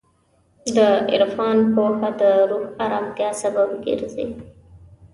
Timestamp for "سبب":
3.41-3.69